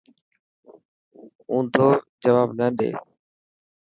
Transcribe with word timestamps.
اونڌو 1.49 1.89
جواب 2.21 2.49
نه 2.59 2.67
ڏي. 2.77 2.89